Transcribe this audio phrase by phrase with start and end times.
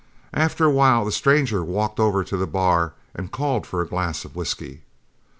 [0.33, 4.25] After a while the stranger walked over to the bar and called for a glass
[4.25, 4.81] of whiskey.